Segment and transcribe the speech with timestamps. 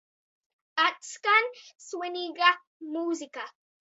[0.83, 1.45] Atskan
[1.87, 2.51] svin?ga
[2.93, 3.45] m?zika.